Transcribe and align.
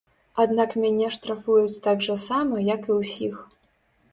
Аднак 0.43 0.71
мяне 0.83 1.09
штрафуюць 1.17 1.81
так 1.89 1.97
жа 2.07 2.15
сама, 2.25 2.65
як 2.75 2.81
і 2.91 2.99
ўсіх. 3.03 3.35